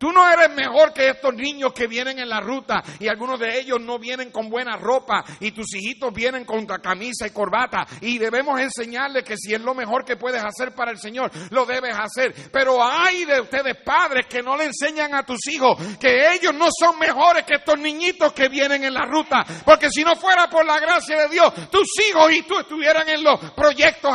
[0.00, 3.60] Tú no eres mejor que estos niños que vienen en la ruta y algunos de
[3.60, 8.16] ellos no vienen con buena ropa y tus hijitos vienen con camisa y corbata y
[8.16, 11.94] debemos enseñarles que si es lo mejor que puedes hacer para el Señor, lo debes
[11.94, 12.34] hacer.
[12.50, 16.68] Pero hay de ustedes padres que no le enseñan a tus hijos que ellos no
[16.70, 19.44] son mejores que estos niñitos que vienen en la ruta.
[19.66, 23.22] Porque si no fuera por la gracia de Dios, tus hijos y tú estuvieran en
[23.22, 24.10] los proyectos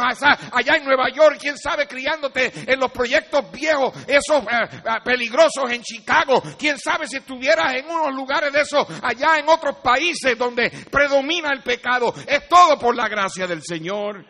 [0.51, 5.74] allá en Nueva York, quién sabe, criándote en los proyectos viejos, esos eh, eh, peligrosos
[5.75, 10.37] en Chicago, quién sabe si estuvieras en unos lugares de esos allá en otros países
[10.37, 12.13] donde predomina el pecado.
[12.27, 14.25] Es todo por la gracia del Señor.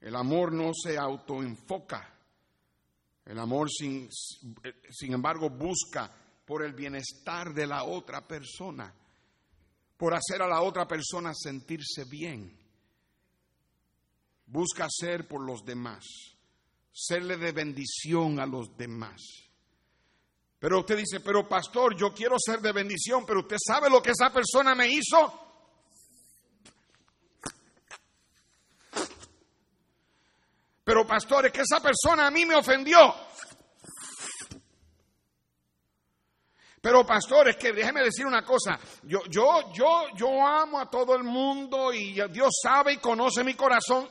[0.00, 2.12] El amor no se autoenfoca.
[3.24, 4.08] El amor, sin,
[4.90, 6.08] sin embargo, busca
[6.44, 8.94] por el bienestar de la otra persona,
[9.96, 12.56] por hacer a la otra persona sentirse bien.
[14.46, 16.35] Busca ser por los demás
[16.96, 19.20] serle de bendición a los demás.
[20.58, 24.12] Pero usted dice, pero pastor, yo quiero ser de bendición, pero usted sabe lo que
[24.12, 25.42] esa persona me hizo.
[30.82, 33.14] Pero pastor, es que esa persona a mí me ofendió.
[36.80, 41.14] Pero pastor, es que déjeme decir una cosa, yo, yo, yo, yo amo a todo
[41.14, 44.08] el mundo y Dios sabe y conoce mi corazón.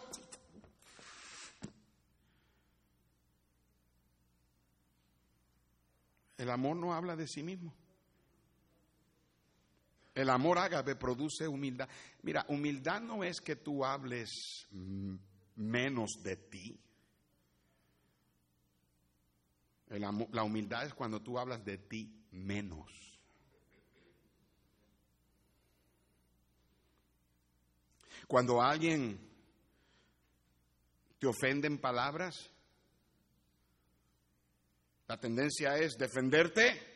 [6.37, 7.73] El amor no habla de sí mismo.
[10.13, 11.89] El amor ágape produce humildad.
[12.21, 14.65] Mira, humildad no es que tú hables
[15.55, 16.79] menos de ti.
[19.87, 22.89] La, la humildad es cuando tú hablas de ti menos.
[28.27, 29.19] Cuando alguien
[31.19, 32.51] te ofende en palabras,
[35.07, 36.93] la tendencia es defenderte.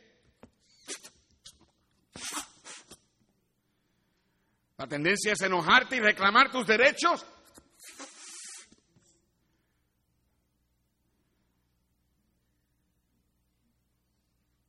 [4.77, 7.25] La tendencia es enojarte y reclamar tus derechos.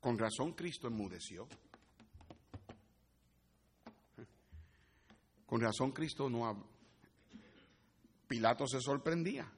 [0.00, 1.46] Con razón Cristo enmudeció.
[5.46, 6.68] Con razón Cristo no...
[8.26, 9.50] Pilato se sorprendía.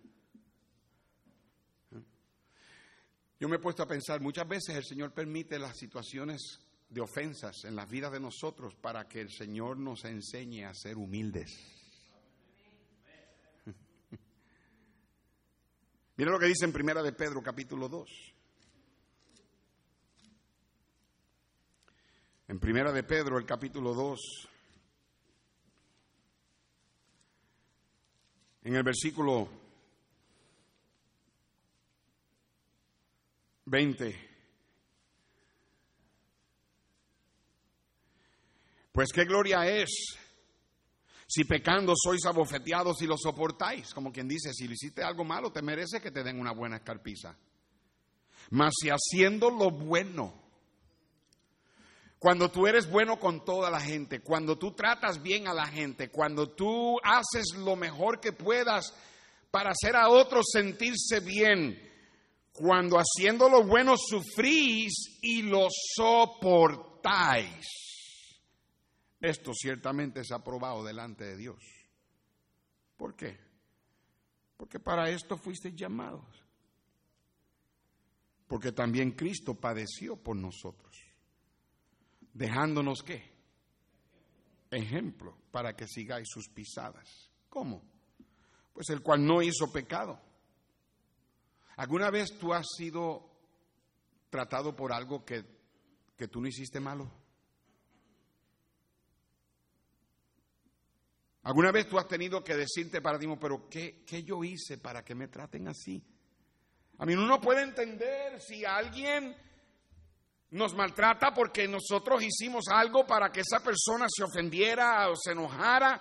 [3.43, 7.65] Yo me he puesto a pensar, muchas veces el Señor permite las situaciones de ofensas
[7.65, 11.51] en las vidas de nosotros para que el Señor nos enseñe a ser humildes.
[16.17, 18.09] Mira lo que dice en Primera de Pedro capítulo 2.
[22.47, 24.49] En Primera de Pedro el capítulo 2
[28.63, 29.62] en el versículo
[33.73, 34.29] 20
[38.93, 39.89] Pues qué gloria es
[41.27, 45.51] si pecando sois abofeteados y lo soportáis, como quien dice, si le hiciste algo malo,
[45.51, 47.35] te merece que te den una buena escarpiza.
[48.51, 50.35] Mas si haciendo lo bueno,
[52.19, 56.11] cuando tú eres bueno con toda la gente, cuando tú tratas bien a la gente,
[56.11, 58.93] cuando tú haces lo mejor que puedas
[59.51, 61.92] para hacer a otros sentirse bien,
[62.63, 67.67] cuando haciendo lo bueno sufrís y lo soportáis
[69.23, 71.63] esto ciertamente es aprobado delante de Dios.
[72.97, 73.39] ¿Por qué?
[74.57, 76.27] Porque para esto fuiste llamados.
[78.49, 80.95] Porque también Cristo padeció por nosotros,
[82.35, 83.33] dejándonos qué?
[84.71, 87.31] Ejemplo para que sigáis sus pisadas.
[87.49, 87.83] ¿Cómo?
[88.73, 90.21] Pues el cual no hizo pecado.
[91.77, 93.31] ¿Alguna vez tú has sido
[94.31, 95.45] tratado por algo que,
[96.17, 97.11] que tú no hiciste malo?
[101.45, 105.05] ¿Alguna vez tú has tenido que decirte para ti, pero ¿qué, ¿qué, yo hice para
[105.05, 106.05] que me traten así?
[106.99, 109.37] A mí uno puede entender si alguien
[110.51, 116.01] nos maltrata porque nosotros hicimos algo para que esa persona se ofendiera o se enojara.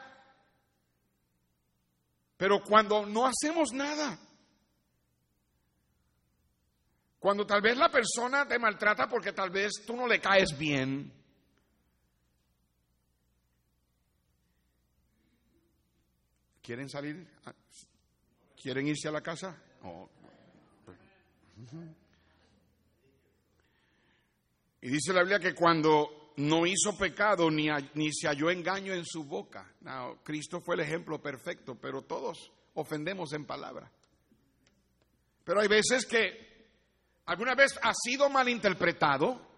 [2.37, 4.19] Pero cuando no hacemos nada,
[7.21, 11.13] cuando tal vez la persona te maltrata porque tal vez tú no le caes bien,
[16.61, 17.27] ¿Quieren salir?
[18.61, 19.61] ¿Quieren irse a la casa?
[24.81, 29.05] Y dice la Biblia que cuando no hizo pecado ni, ni se halló engaño en
[29.05, 29.73] su boca.
[30.23, 33.91] Cristo fue el ejemplo perfecto, pero todos ofendemos en palabra.
[35.43, 36.50] Pero hay veces que
[37.25, 39.51] alguna vez ha sido malinterpretado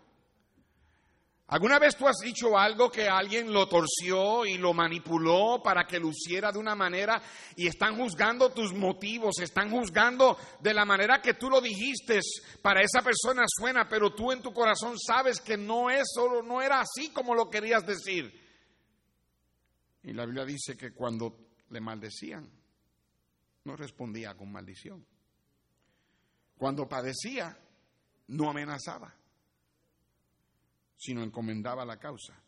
[1.53, 5.99] ¿Alguna vez tú has dicho algo que alguien lo torció y lo manipuló para que
[5.99, 7.21] luciera de una manera
[7.55, 12.21] y están juzgando tus motivos, están juzgando de la manera que tú lo dijiste,
[12.61, 16.59] para esa persona suena, pero tú en tu corazón sabes que no es solo no
[16.59, 18.33] era así como lo querías decir.
[20.01, 21.37] Y la Biblia dice que cuando
[21.69, 22.49] le maldecían
[23.65, 25.05] no respondía con maldición.
[26.63, 27.53] Cuando padecía
[28.27, 29.13] no amenazaba
[30.95, 32.41] sino encomendaba la causa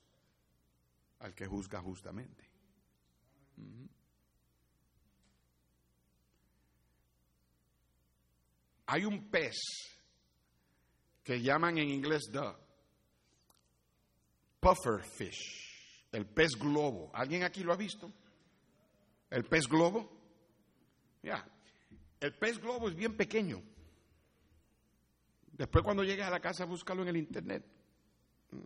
[1.20, 2.50] al que juzga justamente.
[8.86, 9.58] Hay un pez
[11.22, 12.56] que llaman en inglés the
[14.62, 17.12] puffer fish, el pez globo.
[17.14, 18.10] ¿Alguien aquí lo ha visto?
[19.30, 20.10] ¿El pez globo?
[21.22, 21.46] Ya,
[22.22, 23.75] el pez globo es bien pequeño.
[25.58, 27.64] Después cuando llegues a la casa, búscalo en el internet.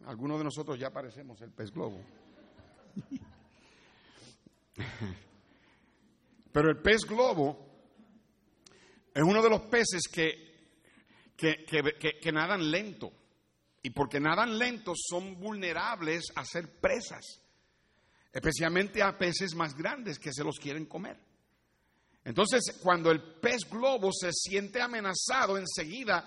[0.05, 2.01] Algunos de nosotros ya parecemos el pez globo.
[6.51, 7.67] Pero el pez globo
[9.13, 10.49] es uno de los peces que,
[11.35, 11.65] que,
[12.21, 13.11] que, nadan lento.
[13.83, 17.23] Y porque nadan lento son vulnerables a ser presas.
[18.31, 21.19] Especialmente a peces más grandes que se los quieren comer.
[22.23, 26.25] Entonces, cuando el pez globo se siente amenazado, enseguida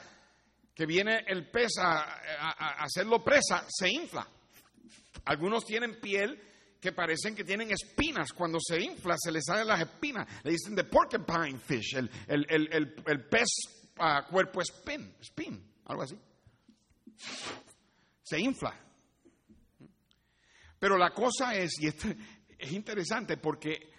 [0.75, 4.27] que viene el pez a, hacerlo presa, se infla.
[5.27, 6.41] Algunos tienen piel
[6.81, 8.33] que parecen que tienen espinas.
[8.33, 10.27] Cuando se infla, se les salen las espinas.
[10.43, 13.49] Le dicen the porcupine fish, el, el, el, pez
[13.99, 16.19] ah, cuerpo spin, spin, algo así.
[18.23, 18.75] Se infla.
[20.79, 22.09] Pero la cosa es, y esto
[22.59, 23.93] es interesante porque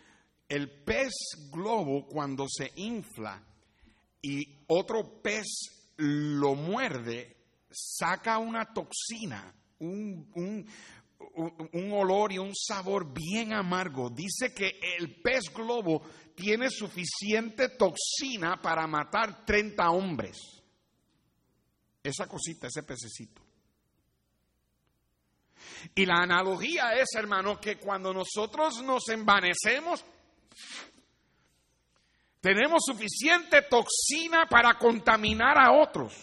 [0.49, 1.13] el pez
[1.51, 3.41] globo cuando se infla
[4.21, 5.45] y otro pez
[6.04, 7.38] lo muerde,
[7.72, 10.68] saca una toxina, un,
[11.36, 14.10] un, olor y un sabor bien amargo.
[14.10, 16.01] Dice que el pez globo
[16.36, 20.38] tiene suficiente toxina para matar 30 hombres.
[22.04, 23.41] Esa cosita, ese pececito.
[25.95, 30.04] Y la analogía es, hermano, que cuando nosotros nos envanecemos,
[32.44, 36.14] tenemos suficiente toxina para contaminar a otros.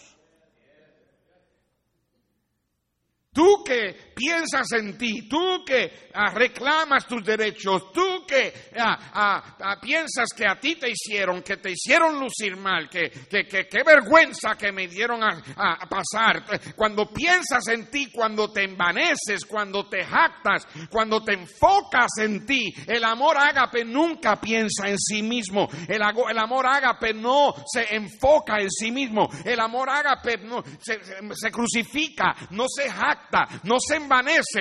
[3.33, 9.79] Tú que piensas en ti, tú que ah, reclamas tus derechos, tú que ah, ah,
[9.81, 14.71] piensas que a ti te hicieron, que te hicieron lucir mal, que qué vergüenza que
[14.71, 15.41] me dieron a,
[15.89, 16.43] pasar.
[16.75, 22.71] Cuando piensas en ti, cuando te envaneces, cuando te jactas, cuando te enfocas en ti,
[22.87, 25.67] el amor ágape nunca piensa en sí mismo.
[25.87, 29.27] El, amor ágape no se enfoca en sí mismo.
[29.43, 30.99] El amor ágape no, se,
[31.33, 33.31] se crucifica, no se jacta
[33.63, 34.10] no se envanece,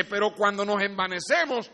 [0.09, 1.71] pero cuando nos envanecemos,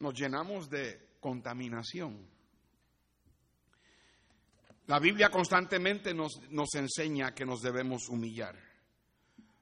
[0.00, 2.28] nos llenamos de contaminación.
[4.86, 8.58] La Biblia constantemente nos, nos, enseña que nos debemos humillar.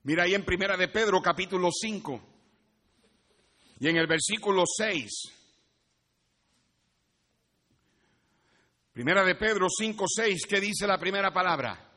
[0.02, 2.20] Mira ahí en Primera de Pedro capítulo 5
[3.78, 5.10] y en el versículo 6.
[8.92, 11.89] Primera de Pedro 5, 6, ¿qué dice la primera palabra?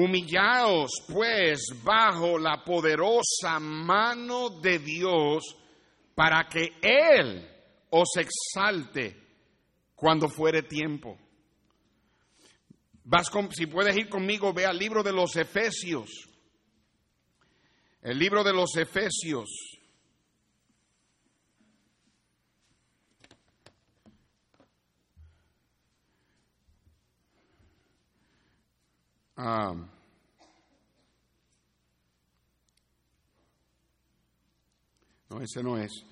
[0.00, 5.56] Humillaos pues bajo la poderosa mano de Dios
[6.14, 7.44] para que Él
[7.90, 9.16] os exalte
[9.96, 11.18] cuando fuere tiempo.
[13.02, 16.28] Vas si puedes ir conmigo, ve al libro de los Efesios.
[18.00, 19.48] El libro de los Efesios.
[29.40, 29.72] Ah.
[35.30, 36.04] no, ese no es.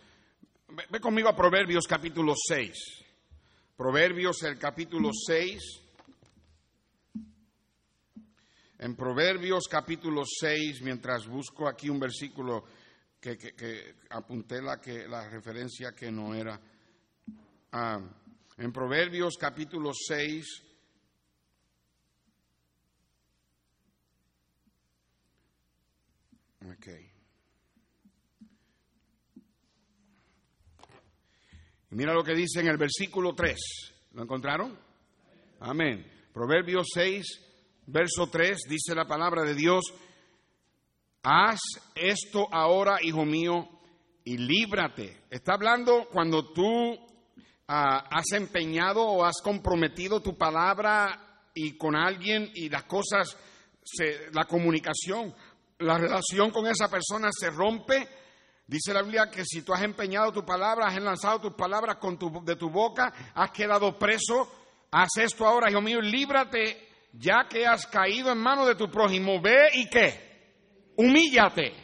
[0.91, 2.72] Ve, conmigo a Proverbios capítulo 6.
[3.77, 5.61] Proverbios el capítulo 6.
[8.79, 12.64] En Proverbios capítulo 6, mientras busco aquí un versículo
[13.20, 16.61] que, apunté la, que, la referencia que no era.
[17.72, 18.01] Ah,
[18.57, 20.66] en Proverbios capítulo 6,
[31.91, 33.57] Y mira lo que dice en el versículo 3.
[34.12, 34.79] ¿Lo encontraron?
[35.61, 36.05] Amén.
[36.33, 37.25] Proverbios 6,
[37.87, 39.85] verso 3, dice la palabra de Dios,
[41.23, 41.61] haz
[41.95, 43.69] esto ahora, hijo mío,
[44.25, 45.23] y líbrate.
[45.31, 46.99] Está hablando cuando tú
[47.69, 53.37] ah, has empeñado o has comprometido tu palabra y con alguien y las cosas,
[54.33, 55.35] la comunicación
[55.79, 58.09] la relación con esa persona se rompe.
[58.66, 62.18] Dice la Biblia que si tú has empeñado tu palabra, has lanzado tus palabras con
[62.45, 64.51] de tu boca, has quedado preso,
[64.91, 69.41] haz esto ahora, hijo mío, líbrate, ya que has caído en manos de tu prójimo.
[69.41, 71.74] Ve y qué, humíllate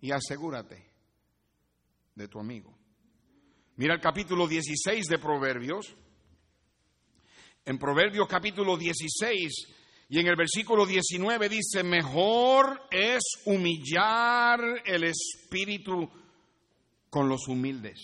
[0.00, 0.90] y asegúrate
[2.14, 2.74] de tu amigo.
[3.76, 5.94] Mira el capítulo 16 de Proverbios.
[7.64, 9.77] En Proverbios capítulo 16
[10.10, 16.08] y en el versículo 19 dice, mejor es humillar el espíritu
[17.10, 18.00] con los humildes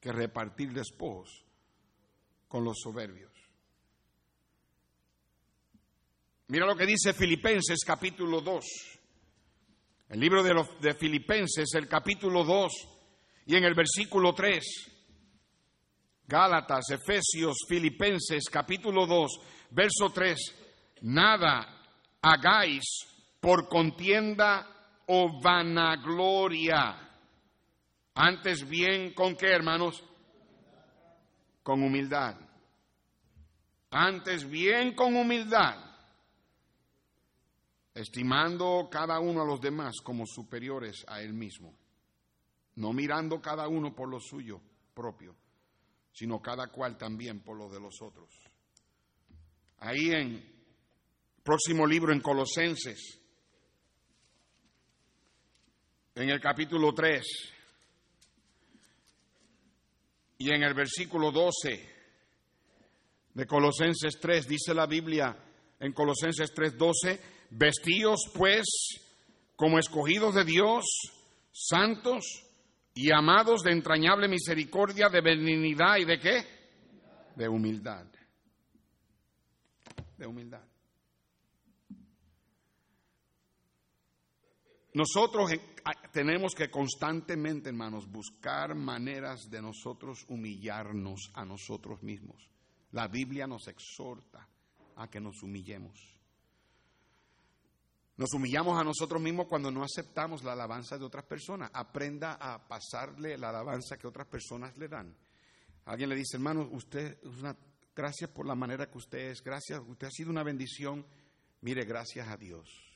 [0.00, 1.44] que repartir despojos
[2.46, 3.32] con los soberbios.
[6.46, 8.64] Mira lo que dice Filipenses capítulo 2.
[10.10, 12.72] El libro de, de Filipenses, el capítulo 2
[13.46, 14.64] y en el versículo 3.
[16.28, 19.40] Gálatas, Efesios, Filipenses, capítulo 2,
[19.72, 20.63] verso 3
[21.04, 21.68] nada
[22.22, 22.84] hagáis
[23.40, 24.66] por contienda
[25.06, 27.00] o vanagloria.
[28.14, 30.02] Antes bien, ¿con qué, hermanos?
[31.62, 32.36] Con humildad.
[33.90, 35.78] Antes bien con humildad,
[37.94, 41.76] estimando cada uno a los demás como superiores a él mismo,
[42.74, 44.60] no mirando cada uno por lo suyo
[44.94, 45.36] propio,
[46.12, 48.30] sino cada cual también por lo de los otros.
[49.78, 50.53] Ahí en
[51.44, 53.20] Próximo libro en Colosenses,
[56.14, 57.22] en el capítulo 3
[60.38, 61.94] y en el versículo 12,
[63.34, 65.36] de Colosenses 3, dice la Biblia
[65.80, 67.20] en Colosenses 3:12,
[67.50, 68.64] vestíos pues
[69.56, 70.84] como escogidos de Dios,
[71.52, 72.24] santos
[72.94, 76.46] y amados de entrañable misericordia, de benignidad y de qué?
[77.36, 78.06] De humildad.
[80.16, 80.73] De humildad.
[84.94, 85.50] Nosotros
[86.12, 92.48] tenemos que constantemente, hermanos, buscar maneras de nosotros humillarnos a nosotros mismos.
[92.92, 94.48] La Biblia nos exhorta
[94.94, 95.98] a que nos humillemos.
[98.16, 101.72] Nos humillamos a nosotros mismos cuando no aceptamos la alabanza de otras personas.
[101.74, 105.12] Aprenda a pasarle la alabanza que otras personas le dan.
[105.86, 107.18] Alguien le dice, hermano, usted
[107.96, 111.04] gracias por la manera que usted es, gracias, usted ha sido una bendición.
[111.62, 112.93] Mire, gracias a Dios.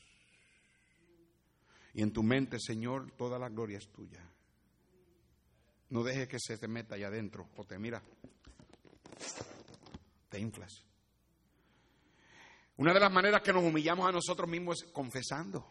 [1.93, 4.23] Y en tu mente, Señor, toda la gloria es tuya.
[5.89, 8.01] No deje que se te meta allá adentro o te mira
[10.29, 10.83] te inflas.
[12.77, 15.67] Una de las maneras que nos humillamos a nosotros mismos es confesando.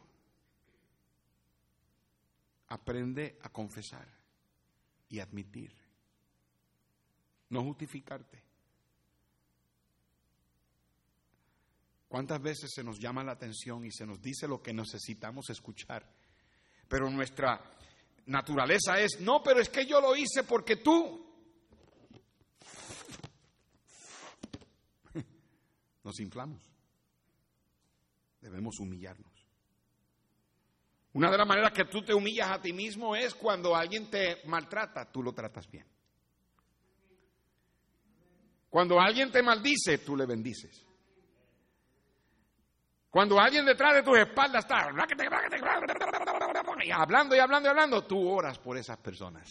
[2.68, 4.06] Aprende a confesar
[5.08, 5.74] y admitir.
[7.48, 8.47] No justificarte.
[12.08, 16.10] ¿Cuántas veces se nos llama la atención y se nos dice lo que necesitamos escuchar?
[16.88, 17.62] Pero nuestra
[18.24, 21.26] naturaleza es, no, pero es que yo lo hice porque tú.
[26.02, 26.62] nos inflamos.
[28.40, 29.28] Debemos humillarnos.
[31.12, 34.46] Una de las maneras que tú te humillas a ti mismo es cuando alguien te
[34.46, 35.86] maltrata, tú lo tratas bien.
[38.70, 40.87] Cuando alguien te maldice, tú le bendices.
[43.10, 45.14] Cuando alguien detrás de tus espaldas está hablando
[46.84, 46.90] y
[47.38, 49.48] hablando y hablando, tú oras por esas personas.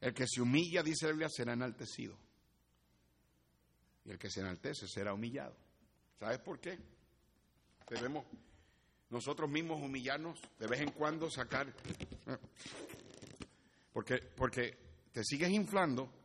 [0.00, 2.18] El que se humilla, dice la Biblia, será enaltecido.
[4.04, 5.56] Y el que se enaltece será humillado.
[6.18, 6.78] ¿Sabes por qué?
[7.88, 8.26] Debemos
[9.08, 11.72] nosotros mismos humillarnos, de vez en cuando sacar.
[13.92, 14.76] Porque, porque
[15.12, 16.23] te sigues inflando.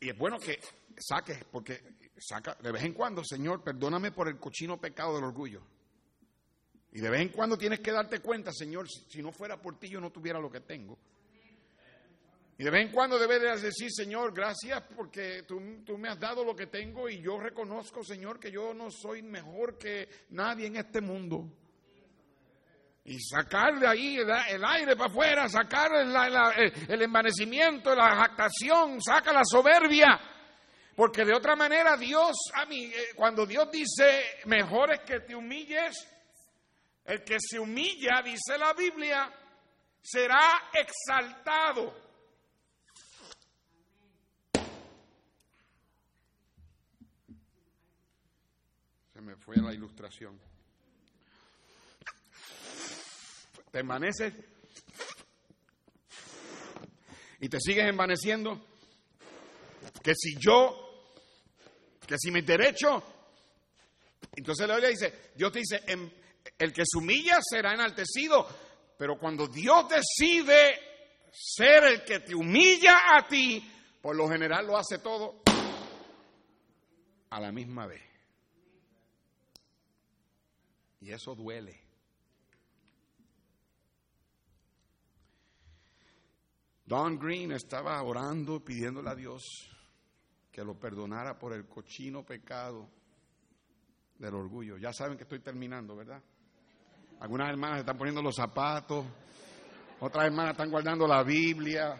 [0.00, 0.60] Y es bueno que
[0.98, 1.82] saques, porque
[2.18, 5.62] saca de vez en cuando, Señor, perdóname por el cochino pecado del orgullo.
[6.92, 9.88] Y de vez en cuando tienes que darte cuenta, Señor, si no fuera por ti
[9.88, 10.98] yo no tuviera lo que tengo.
[12.58, 15.58] Y de vez en cuando debes decir, Señor, gracias porque tú,
[15.98, 19.78] me has dado lo que tengo y yo reconozco, Señor, que yo no soy mejor
[19.78, 21.50] que nadie en este mundo.
[23.04, 29.44] Y sacar de ahí el, aire para afuera, sacar el, envanecimiento, la jactación, saca la
[29.44, 30.20] soberbia.
[30.94, 35.34] Porque de otra manera Dios, a mí, eh, cuando Dios dice, mejor es que te
[35.34, 36.08] humilles,
[37.04, 39.32] el que se humilla, dice la Biblia,
[40.00, 42.02] será exaltado.
[49.22, 50.38] me fue la ilustración.
[53.72, 54.34] Te envaneces
[57.40, 58.64] y te sigues envaneciendo.
[60.02, 61.08] Que si yo,
[62.06, 63.02] que si mi derecho,
[64.36, 65.82] entonces la Biblia dice, Dios te dice,
[66.58, 68.46] el que se humilla será enaltecido,
[68.98, 70.78] pero cuando Dios decide
[71.32, 73.68] ser el que te humilla a ti,
[74.00, 75.42] por lo general lo hace todo
[77.30, 78.02] a la misma vez.
[81.00, 81.81] Y eso duele.
[86.92, 89.66] Don Green estaba orando, pidiéndole a Dios
[90.50, 92.86] que lo perdonara por el cochino pecado
[94.18, 94.76] del orgullo.
[94.76, 96.22] Ya saben que estoy terminando, ¿verdad?
[97.20, 99.06] Algunas hermanas están poniendo los zapatos,
[100.00, 101.96] otras hermanas están guardando la Biblia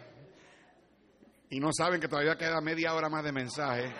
[1.49, 3.91] y no saben que todavía queda media hora más de mensaje.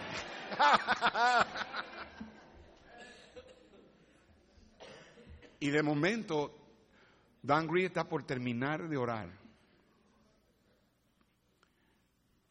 [5.60, 6.54] Y de momento,
[7.42, 9.43] Dan Green está por terminar de orar.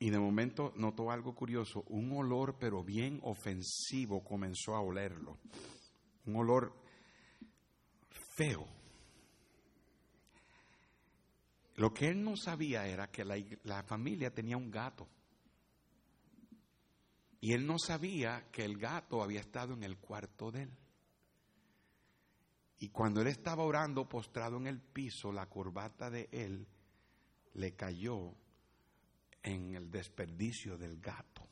[0.02, 5.38] Y de momento notó algo curioso, un olor pero bien ofensivo comenzó a olerlo.
[6.26, 6.74] Un olor
[8.36, 8.66] feo.
[11.76, 15.06] Lo que él no sabía era que la, la, familia tenía un gato.
[17.40, 20.70] Y él no sabía que el gato había estado en el cuarto de él.
[22.80, 26.66] Y cuando él estaba orando postrado en el piso, la corbata de él
[27.54, 28.34] le cayó
[29.42, 31.46] en el desperdicio del gato.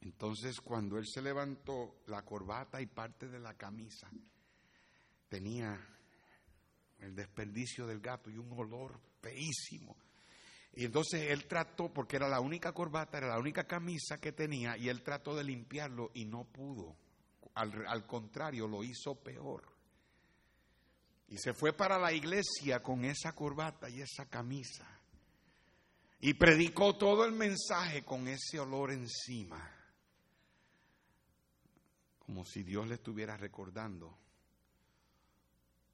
[0.00, 4.10] Entonces cuando él se levantó, la corbata y parte de la camisa
[5.28, 5.80] tenía
[7.00, 9.96] el desperdicio del gato y un olor feísimo.
[10.76, 14.76] Y entonces él trató, porque era la única corbata, era la única camisa que tenía,
[14.76, 16.96] y él trató de limpiarlo y no pudo.
[17.54, 19.62] Al, al contrario, lo hizo peor.
[21.28, 24.93] Y se fue para la iglesia con esa corbata y esa camisa.
[26.26, 29.70] Y predicó todo el mensaje con ese olor encima.
[32.18, 34.18] Como si Dios le estuviera recordando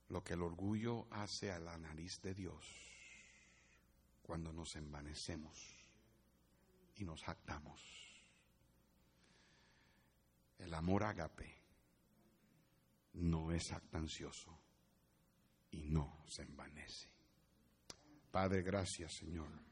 [0.07, 2.64] lo que el orgullo hace a la nariz de Dios
[4.22, 5.59] cuando nos envanecemos
[6.95, 7.83] y nos jactamos.
[10.59, 11.61] El amor agape
[13.14, 14.57] no es jactancioso
[15.72, 17.09] y no se envanece.
[18.31, 19.70] Padre, gracias, Señor